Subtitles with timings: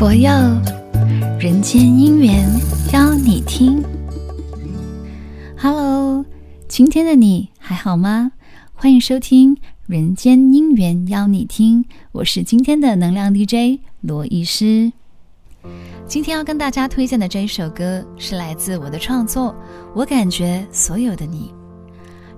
[0.00, 0.30] 佛佑
[1.38, 2.48] 人间姻缘
[2.90, 3.84] 邀你听。
[5.58, 6.24] Hello，
[6.68, 8.32] 今天的你还好吗？
[8.72, 9.54] 欢迎收听
[9.86, 14.90] 《人间姻缘邀你听》，我是今天的能量 DJ 罗医师。
[16.06, 19.54] 今天要跟大家推荐的这一首歌是来自我的创作，
[19.94, 21.52] 我感觉所有的你。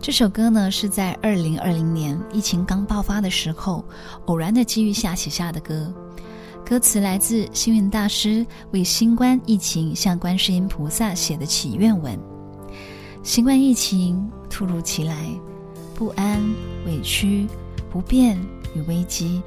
[0.01, 3.85] 这首歌呢是在二零二零年疫情刚爆发的时候，
[4.25, 5.95] 偶然的机遇下写下的歌。
[6.65, 12.19] 歌词来自星云大师为新冠疫情向观世音菩萨写的祈愿文。
[13.23, 15.15] 新冠疫情突如其来，
[15.95, 16.41] 不安、
[16.87, 17.47] 委屈、
[17.91, 18.41] 不便
[18.75, 19.43] 与危机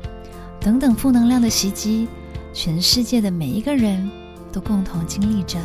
[0.59, 2.07] 等等负能量的袭击，
[2.53, 4.07] 全世界的每一个人
[4.51, 5.57] 都共同经历着、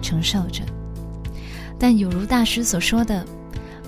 [0.00, 0.62] 承受着。
[1.78, 3.26] 但有如大师所说的，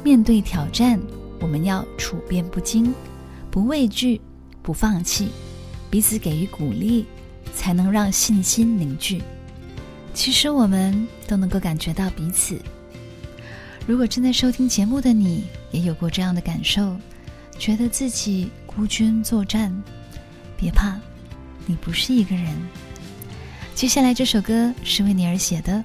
[0.05, 1.01] 面对挑战，
[1.41, 2.93] 我们要处变不惊，
[3.51, 4.21] 不畏惧，
[4.63, 5.31] 不放弃。
[5.91, 7.07] 彼此给予鼓励，
[7.55, 9.23] 才能让信心凝聚。
[10.15, 12.61] 其实我们都能够感觉到彼此。
[13.87, 16.97] 如果正在收听节目的你也有过这样的感受，
[17.59, 19.75] 觉得自己孤军作战，
[20.57, 20.99] 别怕，
[21.67, 22.55] 你不是一个人。
[23.75, 25.83] 接下来这首歌是为你而写的，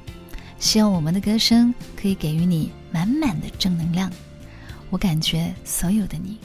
[0.59, 4.11] 希望我们的歌声可以给予你满满的正能量。
[4.89, 6.37] 我感觉所有的你。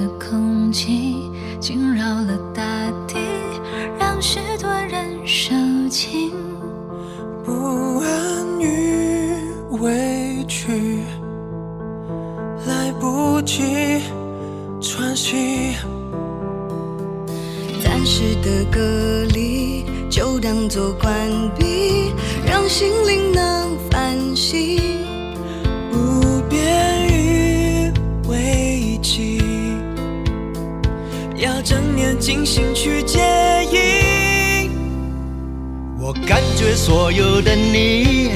[0.00, 2.62] 的空气惊扰了大
[3.06, 3.18] 地，
[3.98, 5.54] 让许多人受
[5.90, 6.32] 惊。
[7.44, 9.34] 不安与
[9.72, 11.00] 委屈，
[12.66, 14.00] 来不及
[14.80, 15.74] 喘息。
[17.82, 18.80] 暂时的隔
[19.34, 21.12] 离，就当作关
[21.58, 22.12] 闭，
[22.46, 24.80] 让心灵能反省。
[31.62, 33.18] 正念静心去接
[33.70, 34.70] 应，
[35.98, 38.30] 我感觉所有的你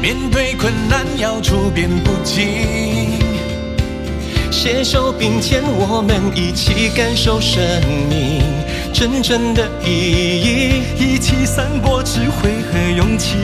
[0.00, 3.18] 面对困难要处变不惊，
[4.50, 7.62] 携手并肩，我们一起感受生
[8.08, 8.42] 命
[8.92, 13.36] 真正的意义，一起散播智慧和勇气。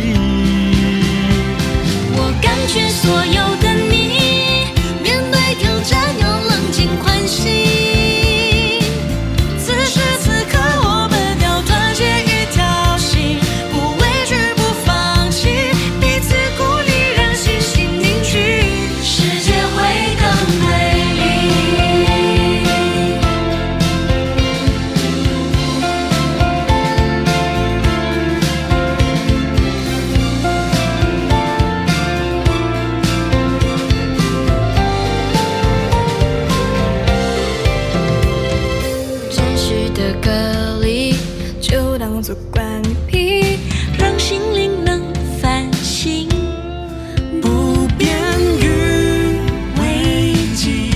[2.17, 4.08] 我感觉所有的你
[43.99, 45.03] 让心灵能
[45.41, 46.29] 反省。
[47.41, 48.17] 不便
[48.61, 48.69] 于
[49.81, 50.91] 危机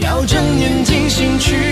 [0.00, 1.65] 要睁眼睛先去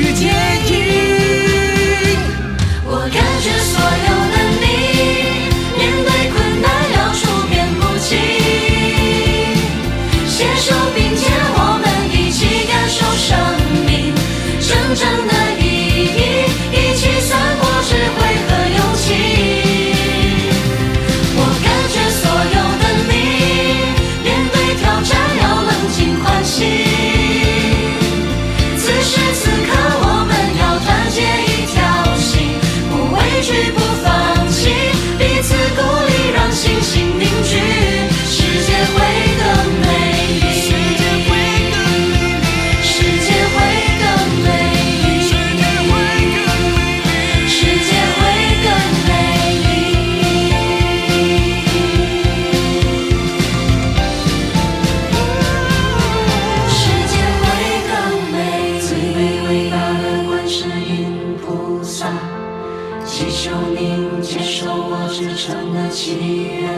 [64.24, 66.70] 接受我制成的祈愿，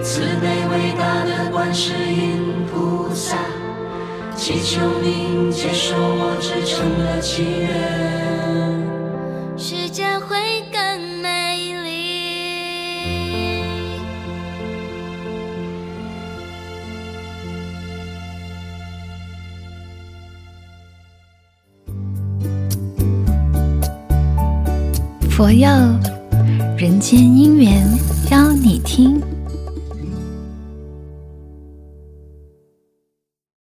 [0.00, 3.36] 慈悲伟大的观世音菩萨，
[4.36, 7.68] 祈求您接受我制成的祈愿，
[9.58, 11.90] 世界会更美丽。
[25.28, 25.68] 佛佑。
[26.80, 27.86] 人间姻缘
[28.30, 29.20] 邀你听。